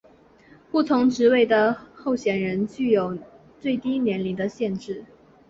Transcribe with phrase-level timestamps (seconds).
[0.71, 3.19] 不同的职位对候选人均有
[3.59, 5.05] 最低年龄的限制。